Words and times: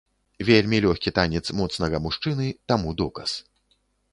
Вельмі 0.47 0.77
лёгкі 0.85 1.13
танец 1.19 1.43
моцнага 1.59 1.99
мужчыны 2.07 2.47
таму 2.73 2.89
доказ. 3.03 3.31